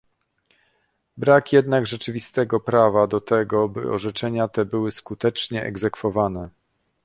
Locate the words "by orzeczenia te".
3.69-4.65